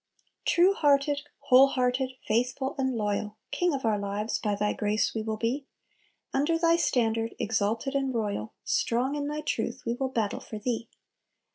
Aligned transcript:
"True 0.45 0.73
hearted, 0.73 1.21
whole 1.41 1.67
hearted, 1.67 2.13
faithful, 2.27 2.73
and 2.79 2.95
loyal, 2.97 3.37
King 3.51 3.71
of 3.75 3.85
our 3.85 3.99
lives, 3.99 4.39
by 4.39 4.55
Thy 4.55 4.73
grace 4.73 5.13
we 5.13 5.21
will 5.21 5.37
be; 5.37 5.67
Under 6.33 6.57
Thy 6.57 6.75
standard, 6.75 7.35
exalted 7.37 7.93
and 7.93 8.11
royal, 8.11 8.55
Strong 8.63 9.13
in 9.13 9.27
Thy 9.27 9.41
strength, 9.45 9.85
we 9.85 9.93
will 9.93 10.09
battle 10.09 10.39
for 10.39 10.57
Thee. 10.57 10.89